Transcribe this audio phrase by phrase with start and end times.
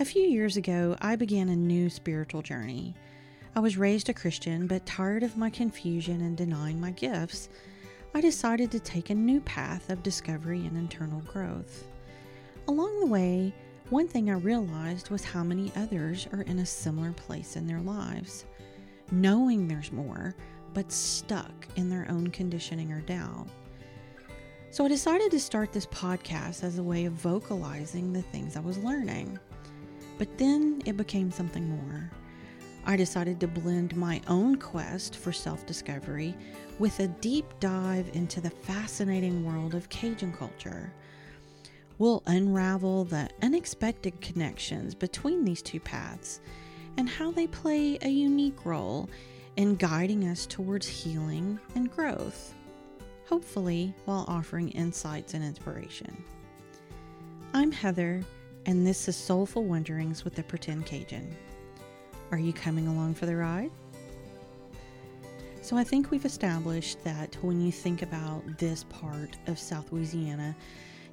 [0.00, 2.94] A few years ago, I began a new spiritual journey.
[3.54, 7.50] I was raised a Christian, but tired of my confusion and denying my gifts,
[8.14, 11.84] I decided to take a new path of discovery and internal growth.
[12.66, 13.52] Along the way,
[13.90, 17.80] one thing I realized was how many others are in a similar place in their
[17.80, 18.46] lives,
[19.10, 20.34] knowing there's more,
[20.72, 23.48] but stuck in their own conditioning or doubt.
[24.70, 28.60] So I decided to start this podcast as a way of vocalizing the things I
[28.60, 29.38] was learning.
[30.20, 32.10] But then it became something more.
[32.84, 36.36] I decided to blend my own quest for self discovery
[36.78, 40.92] with a deep dive into the fascinating world of Cajun culture.
[41.96, 46.42] We'll unravel the unexpected connections between these two paths
[46.98, 49.08] and how they play a unique role
[49.56, 52.52] in guiding us towards healing and growth
[53.30, 56.24] hopefully, while offering insights and inspiration.
[57.54, 58.24] I'm Heather,
[58.66, 61.36] and this is Soulful Wanderings with the Pretend Cajun.
[62.30, 63.70] Are you coming along for the ride?
[65.62, 70.56] So, I think we've established that when you think about this part of South Louisiana,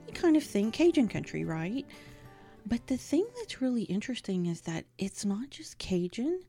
[0.08, 1.86] you kind of think Cajun country, right?
[2.66, 6.42] But the thing that's really interesting is that it's not just Cajun,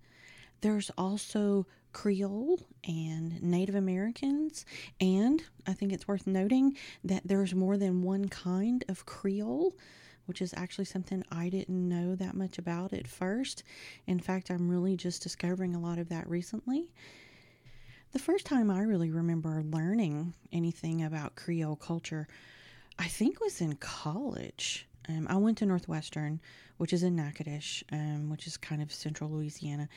[0.61, 4.65] there's also Creole and Native Americans.
[5.01, 9.75] And I think it's worth noting that there's more than one kind of Creole,
[10.29, 13.62] which is actually something I didn't know that much about at first.
[14.07, 16.91] In fact, I'm really just discovering a lot of that recently.
[18.12, 22.29] The first time I really remember learning anything about Creole culture,
[22.98, 24.87] I think was in college.
[25.09, 26.41] Um, I went to Northwestern,
[26.77, 29.89] which is in Natchitoches, um, which is kind of central Louisiana.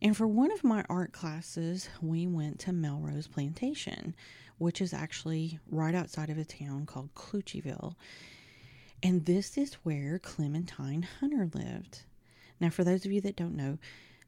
[0.00, 4.14] And for one of my art classes, we went to Melrose Plantation,
[4.58, 7.94] which is actually right outside of a town called Cloutierville.
[9.02, 12.02] And this is where Clementine Hunter lived.
[12.60, 13.78] Now, for those of you that don't know,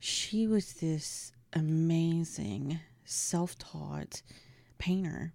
[0.01, 4.23] she was this amazing self taught
[4.79, 5.33] painter.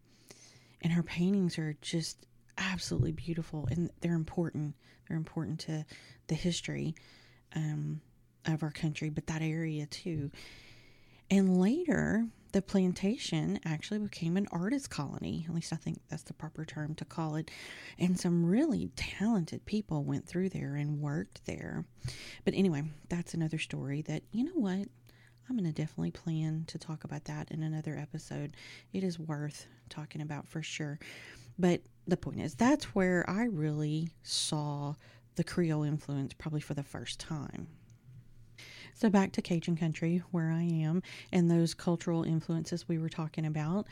[0.81, 2.25] And her paintings are just
[2.57, 4.75] absolutely beautiful and they're important.
[5.07, 5.85] They're important to
[6.27, 6.95] the history
[7.55, 8.01] um,
[8.45, 10.31] of our country, but that area too.
[11.29, 15.45] And later, the plantation actually became an artist colony.
[15.47, 17.51] At least I think that's the proper term to call it.
[17.99, 21.85] And some really talented people went through there and worked there.
[22.45, 24.87] But anyway, that's another story that, you know what?
[25.49, 28.55] I'm going to definitely plan to talk about that in another episode.
[28.91, 30.99] It is worth talking about for sure.
[31.57, 34.95] But the point is, that's where I really saw
[35.35, 37.67] the Creole influence probably for the first time.
[38.99, 43.45] So back to Cajun country where I am and those cultural influences we were talking
[43.45, 43.85] about.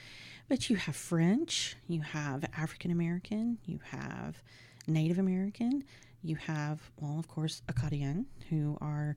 [0.50, 4.42] But you have French, you have African American, you have
[4.88, 5.84] Native American,
[6.24, 9.16] you have, well, of course, Acadian, who are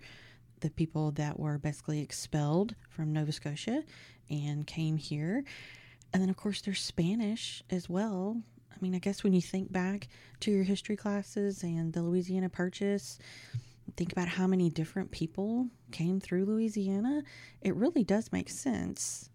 [0.61, 3.83] the people that were basically expelled from Nova Scotia
[4.29, 5.43] and came here.
[6.13, 8.43] And then, of course, there's Spanish as well.
[8.71, 10.09] I mean, I guess when you think back
[10.41, 13.19] to your history classes and the Louisiana Purchase,
[13.99, 17.25] think about how many different people came through Louisiana,
[17.61, 19.29] it really does make sense.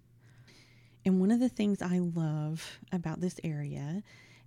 [1.06, 4.02] And one of the things I love about this area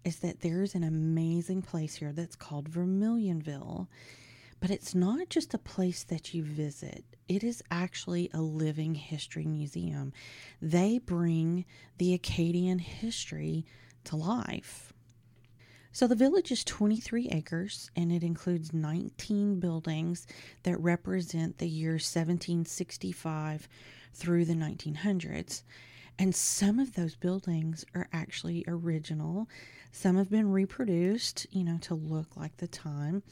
[0.04, 3.88] is that there's an amazing place here that's called Vermilionville.
[4.58, 9.44] But it's not just a place that you visit, it is actually a living history
[9.44, 10.14] museum.
[10.62, 11.66] They bring
[11.98, 13.66] the Acadian history
[14.04, 14.94] to life.
[15.96, 20.26] So the village is 23 acres and it includes 19 buildings
[20.64, 23.66] that represent the years 1765
[24.12, 25.62] through the 1900s.
[26.18, 29.48] And some of those buildings are actually original.
[29.90, 33.22] Some have been reproduced, you know, to look like the time.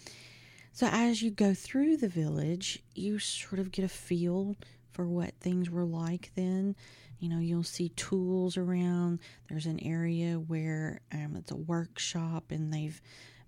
[0.73, 4.57] So as you go through the village, you sort of get a feel
[4.91, 6.77] for what things were like then.
[7.25, 9.19] You know, you'll see tools around.
[9.49, 13.01] There's an area where um, it's a workshop and they've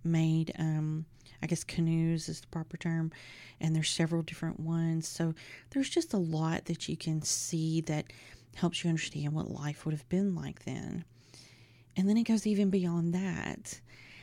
[0.02, 1.04] made, um,
[1.42, 3.12] I guess, canoes is the proper term,
[3.60, 5.06] and there's several different ones.
[5.06, 5.34] So
[5.68, 8.06] there's just a lot that you can see that
[8.54, 11.04] helps you understand what life would have been like then.
[11.98, 13.78] And then it goes even beyond that.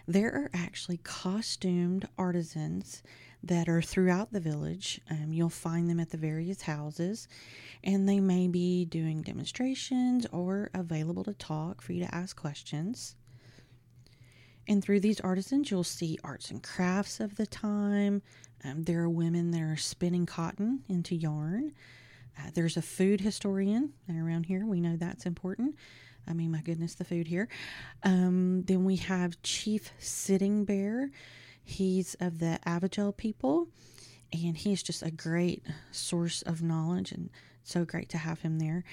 [0.07, 3.03] There are actually costumed artisans
[3.43, 5.01] that are throughout the village.
[5.09, 7.27] Um, you'll find them at the various houses,
[7.83, 13.15] and they may be doing demonstrations or available to talk for you to ask questions.
[14.67, 18.21] And through these artisans, you'll see arts and crafts of the time.
[18.63, 21.73] Um, there are women that are spinning cotton into yarn.
[22.39, 24.65] Uh, there's a food historian around here.
[24.65, 25.75] We know that's important.
[26.25, 27.49] I mean, my goodness, the food here.
[28.03, 31.11] Um, then we have Chief Sitting Bear
[31.63, 33.67] He's of the Avoyel people.
[34.31, 37.29] and he's just a great source of knowledge and
[37.63, 38.83] so great to have him there.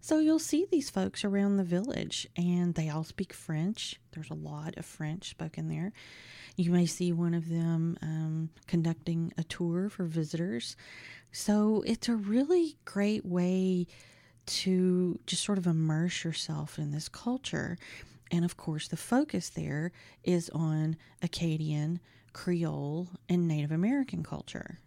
[0.00, 3.98] So you'll see these folks around the village and they all speak French.
[4.12, 5.92] There's a lot of French spoken there.
[6.56, 10.76] You may see one of them um, conducting a tour for visitors.
[11.32, 13.86] So it's a really great way
[14.46, 17.78] to just sort of immerse yourself in this culture.
[18.30, 19.92] And of course, the focus there
[20.22, 22.00] is on Acadian,
[22.32, 24.78] Creole, and Native American culture.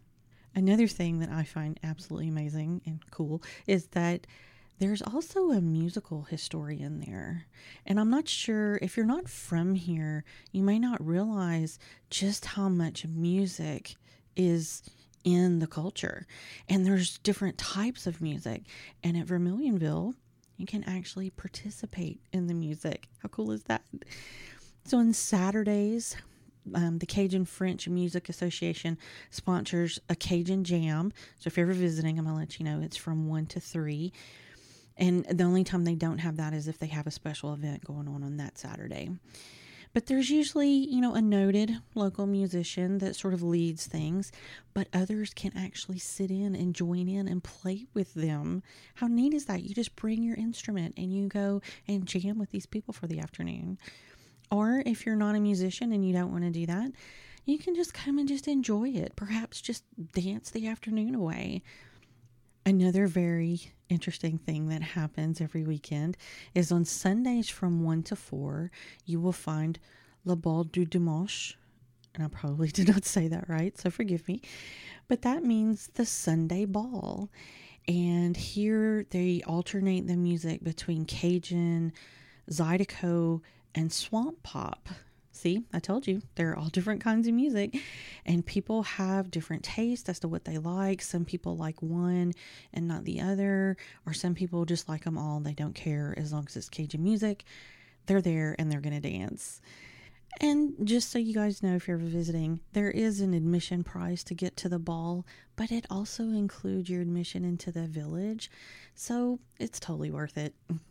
[0.55, 4.25] Another thing that I find absolutely amazing and cool is that
[4.79, 7.47] there's also a musical historian there.
[7.85, 11.79] And I'm not sure if you're not from here, you may not realize
[12.09, 13.95] just how much music
[14.35, 14.83] is
[15.23, 16.27] in the culture.
[16.69, 18.63] And there's different types of music.
[19.03, 20.13] And at Vermilionville,
[20.57, 23.07] you can actually participate in the music.
[23.19, 23.83] How cool is that?
[24.85, 26.15] So on Saturdays,
[26.73, 28.97] um, the Cajun French Music Association
[29.29, 31.13] sponsors a Cajun Jam.
[31.39, 33.59] So if you're ever visiting, I'm going to let you know it's from 1 to
[33.59, 34.11] 3.
[34.97, 37.85] And the only time they don't have that is if they have a special event
[37.85, 39.11] going on on that Saturday.
[39.93, 44.31] But there's usually, you know, a noted local musician that sort of leads things,
[44.73, 48.63] but others can actually sit in and join in and play with them.
[48.95, 49.63] How neat is that?
[49.63, 53.19] You just bring your instrument and you go and jam with these people for the
[53.19, 53.77] afternoon.
[54.51, 56.91] Or if you're not a musician and you don't want to do that,
[57.45, 59.15] you can just come and just enjoy it.
[59.15, 61.63] Perhaps just dance the afternoon away.
[62.65, 66.17] Another very interesting thing that happens every weekend
[66.53, 68.71] is on Sundays from 1 to 4,
[69.05, 69.79] you will find
[70.25, 71.57] Le Bal du Dimanche.
[72.15, 74.41] And I probably did not say that right, so forgive me.
[75.07, 77.29] But that means the Sunday ball.
[77.87, 81.93] And here they alternate the music between Cajun,
[82.51, 83.41] Zydeco,
[83.73, 84.89] and Swamp Pop.
[85.37, 87.77] See, I told you, they're all different kinds of music,
[88.25, 90.99] and people have different tastes as to what they like.
[90.99, 92.33] Some people like one
[92.73, 95.39] and not the other, or some people just like them all.
[95.39, 97.43] They don't care as long as it's Cajun music.
[98.07, 99.61] They're there and they're going to dance.
[100.41, 104.33] And just so you guys know, if you're visiting, there is an admission price to
[104.33, 105.23] get to the ball,
[105.55, 108.49] but it also includes your admission into the village.
[108.95, 110.55] So it's totally worth it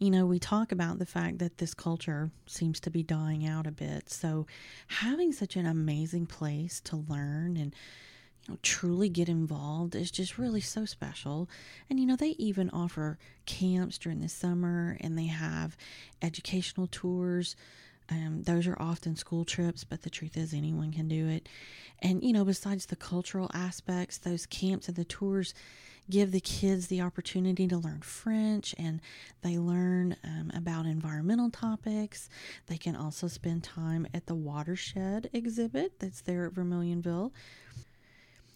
[0.00, 3.66] you know, we talk about the fact that this culture seems to be dying out
[3.66, 4.08] a bit.
[4.08, 4.46] So,
[4.86, 7.74] having such an amazing place to learn and
[8.46, 11.50] you know, truly get involved is just really so special.
[11.90, 15.76] And you know, they even offer camps during the summer and they have
[16.22, 17.54] educational tours.
[18.08, 21.46] Um, those are often school trips, but the truth is, anyone can do it.
[22.00, 25.52] And you know, besides the cultural aspects, those camps and the tours
[26.10, 29.00] give the kids the opportunity to learn French and
[29.42, 32.28] they learn um, about environmental topics.
[32.66, 37.32] They can also spend time at the watershed exhibit that's there at Vermilionville.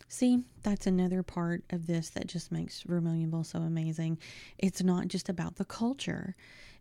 [0.09, 4.19] See, that's another part of this that just makes Vermilionville so amazing.
[4.59, 6.37] It's not just about the culture.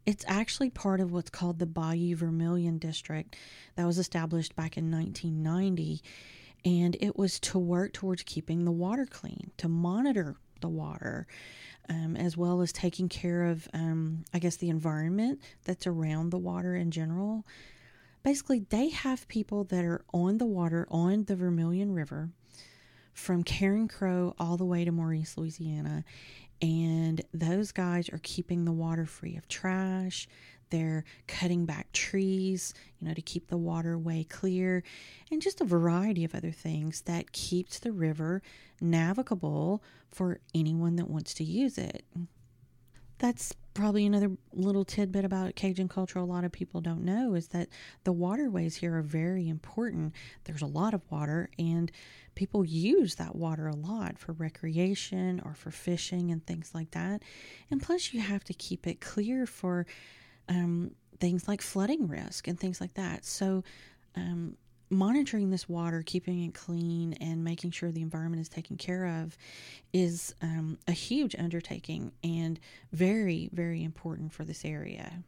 [0.06, 3.36] It's actually part of what's called the Bayou Vermilion District
[3.76, 6.02] that was established back in 1990
[6.66, 11.28] and it was to work towards keeping the water clean, to monitor the water,
[11.90, 16.40] um, as well as taking care of, um, I guess, the environment that's around the
[16.40, 17.46] water in general.
[18.24, 22.30] Basically, they have people that are on the water on the Vermilion River
[23.14, 26.04] from Carencro all the way to Maurice, Louisiana.
[26.64, 30.30] And those guys are keeping the water free of trash.
[30.70, 34.82] They're cutting back trees, you know, to keep the waterway clear,
[35.30, 38.42] and just a variety of other things that keeps the river
[38.80, 42.06] navigable for anyone that wants to use it.
[43.18, 47.48] That's probably another little tidbit about Cajun culture a lot of people don't know is
[47.50, 47.70] that
[48.04, 50.14] the waterways here are very important.
[50.44, 51.92] There's a lot of water, and
[52.36, 57.24] people use that water a lot for recreation or for fishing and things like that.
[57.72, 59.86] And plus, you have to keep it clear for
[60.50, 63.26] um, things like flooding risk and things like that.
[63.26, 63.64] So,
[64.16, 64.56] um,
[64.94, 69.38] monitoring this water, keeping it clean, and making sure the environment is taken care of
[69.92, 72.60] is um, a huge undertaking and
[72.92, 75.24] very, very important for this area.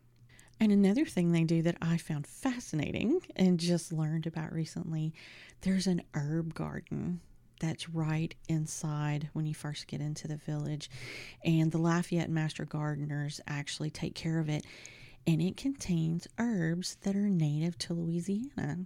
[0.59, 5.13] And another thing they do that I found fascinating and just learned about recently
[5.61, 7.19] there's an herb garden
[7.59, 10.89] that's right inside when you first get into the village.
[11.43, 14.65] And the Lafayette Master Gardeners actually take care of it
[15.27, 18.85] and it contains herbs that are native to Louisiana.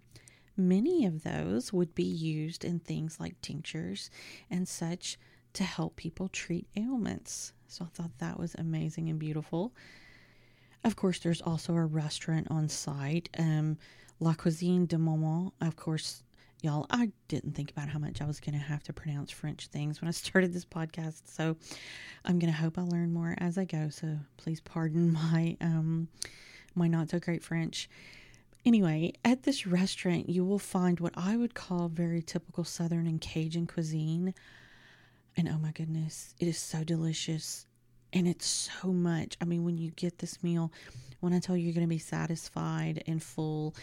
[0.59, 4.09] Many of those would be used in things like tinctures
[4.49, 5.17] and such
[5.53, 7.53] to help people treat ailments.
[7.67, 9.73] So I thought that was amazing and beautiful.
[10.83, 13.29] Of course, there's also a restaurant on site.
[13.37, 13.77] Um,
[14.19, 16.23] La Cuisine de Maman, of course,
[16.61, 19.67] Y'all, I didn't think about how much I was going to have to pronounce French
[19.67, 21.21] things when I started this podcast.
[21.23, 21.55] So
[22.25, 23.89] I'm going to hope I learn more as I go.
[23.89, 26.09] So please pardon my um
[26.75, 27.89] my not so great French.
[28.65, 33.21] Anyway, at this restaurant, you will find what I would call very typical Southern and
[33.21, 34.33] Cajun cuisine.
[35.37, 37.65] And oh my goodness, it is so delicious.
[38.11, 39.37] And it's so much.
[39.39, 40.71] I mean, when you get this meal,
[41.19, 43.75] when I tell you you're going to be satisfied and full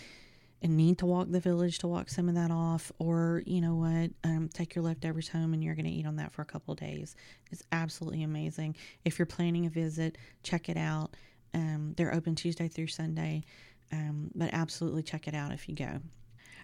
[0.63, 3.75] and need to walk the village to walk some of that off, or you know
[3.75, 6.47] what, um, take your leftovers home and you're going to eat on that for a
[6.47, 7.15] couple days.
[7.53, 8.75] It's absolutely amazing.
[9.05, 11.15] If you're planning a visit, check it out.
[11.55, 13.45] Um, they're open Tuesday through Sunday,
[13.93, 16.01] um, but absolutely check it out if you go.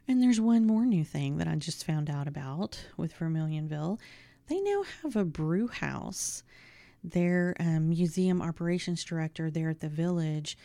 [0.08, 3.98] And there's one more new thing that I just found out about with Vermilionville.
[4.48, 6.42] They now have a brew house.
[7.04, 10.56] Their um, museum operations director there at the village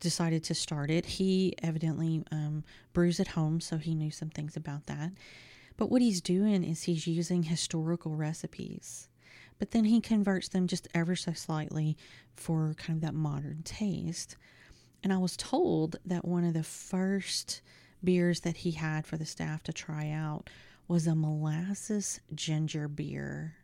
[0.00, 1.06] decided to start it.
[1.06, 5.12] He evidently um, brews at home, so he knew some things about that.
[5.76, 9.08] But what he's doing is he's using historical recipes,
[9.58, 11.96] but then he converts them just ever so slightly
[12.36, 14.36] for kind of that modern taste.
[15.04, 17.60] And I was told that one of the first
[18.02, 20.48] beers that he had for the staff to try out
[20.88, 23.54] was a molasses ginger beer.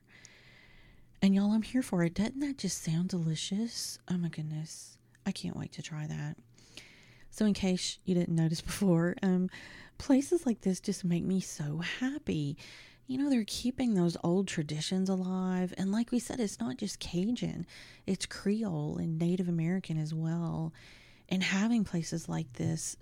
[1.23, 2.15] And y'all, I'm here for it.
[2.15, 3.99] Doesn't that just sound delicious?
[4.11, 4.99] Oh my goodness.
[5.27, 6.37] I can't wait to try that.
[7.31, 9.49] So, in case you didn't notice before, um,
[9.97, 12.59] places like this just make me so happy.
[13.07, 15.73] You know, they're keeping those old traditions alive.
[15.79, 17.67] And like we said, it's not just Cajun,
[18.07, 20.73] it's Creole and Native American as well.
[21.31, 22.97] And having places like this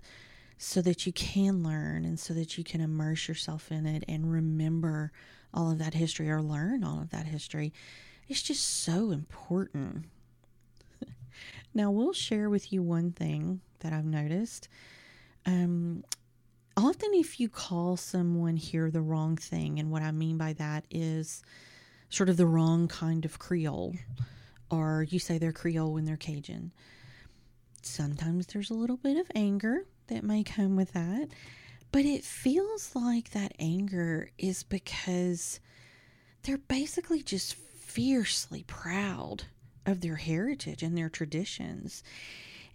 [0.57, 4.31] so that you can learn and so that you can immerse yourself in it and
[4.31, 5.11] remember
[5.53, 7.73] all of that history or learn all of that history
[8.27, 10.05] is just so important.
[11.73, 14.69] now, we'll share with you one thing that I've noticed.
[15.45, 16.03] Um,
[16.77, 20.85] often, if you call someone here the wrong thing, and what I mean by that
[20.91, 21.41] is
[22.09, 23.95] sort of the wrong kind of Creole,
[24.69, 26.71] or you say they're Creole when they're Cajun,
[27.85, 31.29] sometimes there's a little bit of anger that may come with that.
[31.91, 35.59] But it feels like that anger is because
[36.43, 39.43] they're basically just fiercely proud
[39.85, 42.03] of their heritage and their traditions.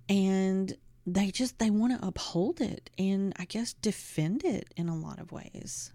[0.08, 4.96] And they just they want to uphold it and I guess defend it in a
[4.96, 5.92] lot of ways.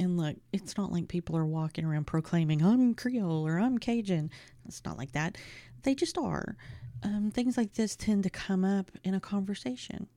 [0.00, 4.30] And look, it's not like people are walking around proclaiming I'm Creole or I'm Cajun.
[4.66, 5.38] It's not like that.
[5.82, 6.56] They just are.
[7.02, 10.08] Um, things like this tend to come up in a conversation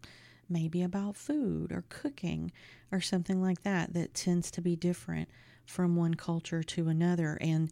[0.50, 2.52] maybe about food or cooking
[2.92, 5.28] or something like that that tends to be different
[5.66, 7.38] from one culture to another.
[7.42, 7.70] And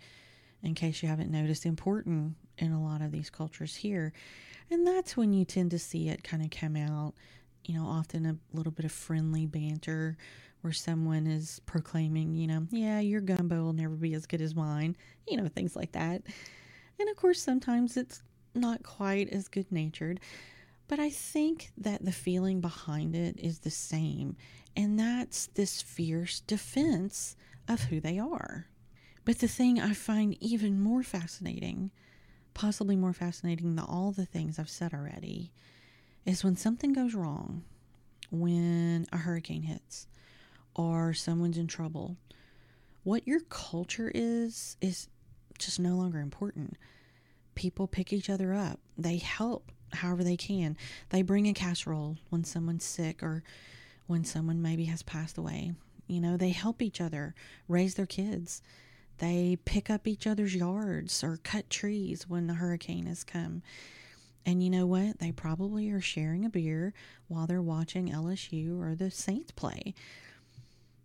[0.62, 4.12] in case you haven't noticed important in a lot of these cultures here.
[4.70, 7.14] And that's when you tend to see it kind of come out
[7.66, 10.18] you know often a little bit of friendly banter
[10.62, 14.56] where someone is proclaiming you know yeah your gumbo will never be as good as
[14.56, 14.96] mine
[15.28, 16.22] you know things like that.
[17.00, 18.22] And of course sometimes it's
[18.56, 20.20] not quite as good natured
[20.88, 24.36] but I think that the feeling behind it is the same,
[24.76, 27.36] and that's this fierce defense
[27.68, 28.68] of who they are.
[29.24, 31.90] But the thing I find even more fascinating,
[32.54, 35.52] possibly more fascinating than all the things I've said already,
[36.24, 37.64] is when something goes wrong,
[38.30, 40.08] when a hurricane hits,
[40.76, 42.18] or someone's in trouble.
[43.04, 45.08] What your culture is, is
[45.58, 46.78] just no longer important.
[47.56, 50.78] People pick each other up, they help however they can.
[51.10, 53.44] They bring a casserole when someone's sick or
[54.08, 55.74] when someone maybe has passed away.
[56.08, 57.34] You know, they help each other
[57.68, 58.62] raise their kids.
[59.18, 63.64] They pick up each other's yards or cut trees when the hurricane has come.
[64.46, 65.20] And you know what?
[65.20, 66.94] They probably are sharing a beer
[67.28, 69.96] while they're watching LSU or the Saints play.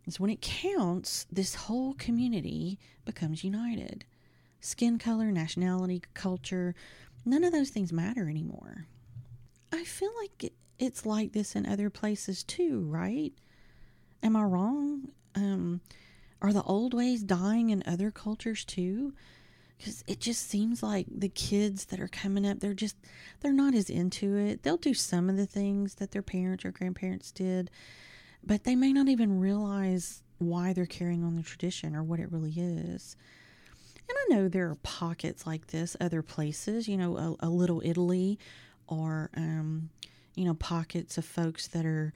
[0.08, 4.04] So when it counts, this whole community becomes united.
[4.60, 6.74] Skin color, nationality, culture,
[7.24, 8.86] None of those things matter anymore.
[9.72, 13.32] I feel like it's like this in other places too, right?
[14.22, 15.08] Am I wrong?
[15.34, 15.80] Um,
[16.42, 19.12] are the old ways dying in other cultures too?
[19.76, 22.96] Because it just seems like the kids that are coming up, they're just,
[23.40, 24.62] they're not as into it.
[24.62, 27.70] They'll do some of the things that their parents or grandparents did,
[28.44, 32.32] but they may not even realize why they're carrying on the tradition or what it
[32.32, 33.16] really is.
[34.10, 37.80] And I know there are pockets like this other places, you know, a, a little
[37.84, 38.40] Italy
[38.88, 39.90] or, um,
[40.34, 42.12] you know, pockets of folks that are,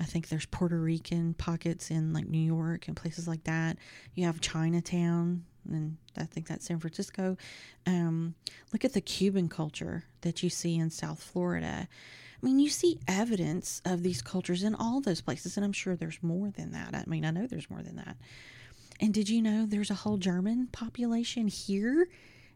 [0.00, 3.78] I think there's Puerto Rican pockets in like New York and places like that.
[4.14, 7.36] You have Chinatown, and I think that's San Francisco.
[7.86, 8.34] Um,
[8.72, 11.86] look at the Cuban culture that you see in South Florida.
[12.42, 15.94] I mean, you see evidence of these cultures in all those places, and I'm sure
[15.94, 16.94] there's more than that.
[16.94, 18.16] I mean, I know there's more than that.
[19.00, 22.08] And did you know there's a whole German population here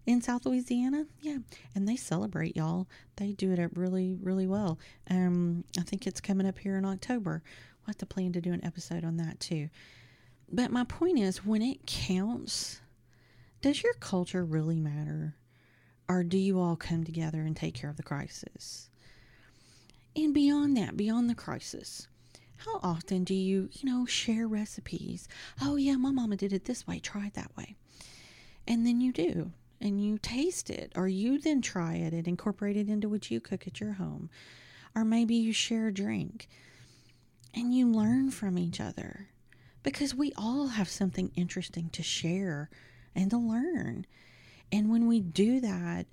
[0.06, 1.06] in South Louisiana?
[1.20, 1.38] Yeah,
[1.75, 2.88] and they celebrate y'all.
[3.16, 4.78] They do it up really, really well.
[5.11, 7.42] Um, I think it's coming up here in October.
[7.80, 9.68] We'll have to plan to do an episode on that too.
[10.50, 12.80] But my point is, when it counts,
[13.62, 15.37] does your culture really matter?
[16.09, 18.90] Or do you all come together and take care of the crisis?
[20.16, 22.09] And beyond that, beyond the crisis,
[22.64, 25.29] how often do you, you know, share recipes?
[25.61, 27.76] Oh, yeah, my mama did it this way, try it that way.
[28.69, 32.76] And then you do, and you taste it, or you then try it and incorporate
[32.76, 34.29] it into what you cook at your home.
[34.95, 36.49] Or maybe you share a drink
[37.55, 39.29] and you learn from each other
[39.83, 42.69] because we all have something interesting to share
[43.14, 44.07] and to learn.
[44.71, 46.07] And when we do that,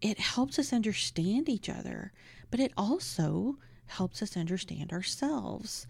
[0.00, 2.12] it helps us understand each other,
[2.50, 3.58] but it also
[3.92, 5.86] helps us understand ourselves.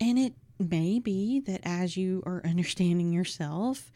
[0.00, 3.90] And it may be that as you are understanding yourself,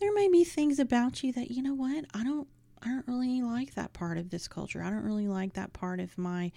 [0.00, 2.46] there may be things about you that, you know what, I don't
[2.80, 4.82] I don't really like that part of this culture.
[4.82, 6.52] I don't really like that part of my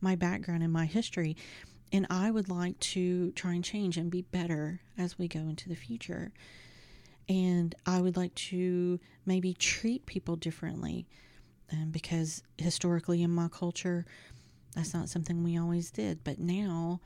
[0.00, 1.36] my background and my history.
[1.92, 5.68] And I would like to try and change and be better as we go into
[5.68, 6.32] the future.
[7.28, 11.06] And I would like to maybe treat people differently
[11.72, 14.04] um, because historically in my culture,
[14.74, 16.24] that's not something we always did.
[16.24, 17.00] But now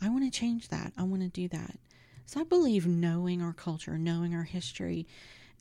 [0.00, 0.92] I want to change that.
[0.96, 1.78] I want to do that.
[2.26, 5.06] So I believe knowing our culture, knowing our history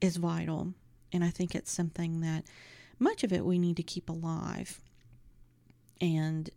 [0.01, 0.73] is vital.
[1.13, 2.45] And I think it's something that
[2.99, 4.81] much of it we need to keep alive.
[6.01, 6.49] And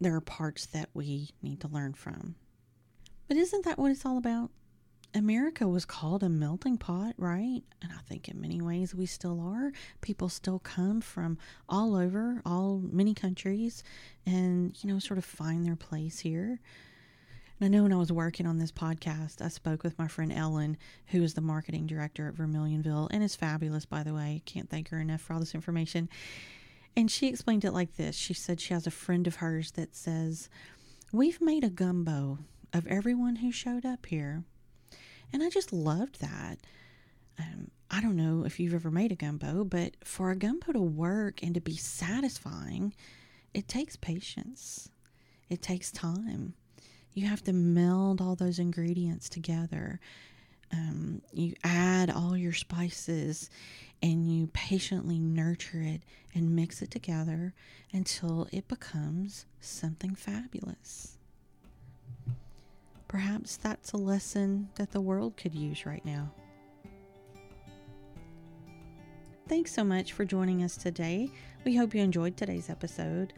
[0.00, 2.34] there are parts that we need to learn from.
[3.26, 4.50] But isn't that what it's all about?
[5.14, 7.62] America was called a melting pot, right?
[7.82, 9.72] And I think in many ways we still are.
[10.00, 11.38] People still come from
[11.68, 13.82] all over, all many countries,
[14.26, 16.60] and, you know, sort of find their place here.
[17.60, 20.32] And I know when I was working on this podcast, I spoke with my friend
[20.32, 20.76] Ellen,
[21.08, 24.42] who is the marketing director at Vermilionville and is fabulous, by the way.
[24.46, 26.08] Can't thank her enough for all this information.
[26.96, 29.96] And she explained it like this She said she has a friend of hers that
[29.96, 30.48] says,
[31.12, 32.38] We've made a gumbo
[32.72, 34.44] of everyone who showed up here.
[35.32, 36.58] And I just loved that.
[37.38, 40.80] Um, I don't know if you've ever made a gumbo, but for a gumbo to
[40.80, 42.94] work and to be satisfying,
[43.54, 44.90] it takes patience.
[45.48, 46.54] It takes time.
[47.14, 50.00] You have to meld all those ingredients together.
[50.72, 53.48] Um, you add all your spices
[54.02, 56.02] and you patiently nurture it
[56.34, 57.54] and mix it together
[57.92, 61.17] until it becomes something fabulous.
[63.08, 66.30] Perhaps that's a lesson that the world could use right now.
[69.48, 71.30] Thanks so much for joining us today.
[71.64, 73.32] We hope you enjoyed today's episode.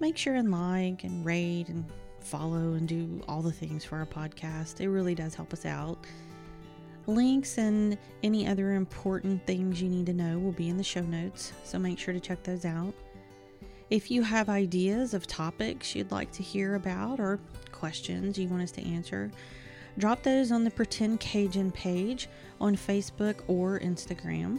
[0.00, 1.84] Make sure and like and rate and
[2.18, 4.80] follow and do all the things for our podcast.
[4.80, 6.04] It really does help us out.
[7.06, 11.02] Links and any other important things you need to know will be in the show
[11.02, 12.92] notes, so make sure to check those out.
[13.90, 17.40] If you have ideas of topics you'd like to hear about or
[17.72, 19.30] questions you want us to answer,
[19.96, 22.28] drop those on the Pretend Cajun page
[22.60, 24.58] on Facebook or Instagram.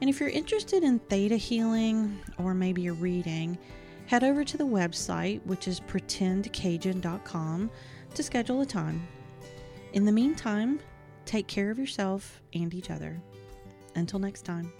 [0.00, 3.58] And if you're interested in theta healing or maybe a reading,
[4.06, 7.70] head over to the website, which is pretendcajun.com,
[8.14, 9.06] to schedule a time.
[9.92, 10.78] In the meantime,
[11.26, 13.20] take care of yourself and each other.
[13.96, 14.72] Until next time.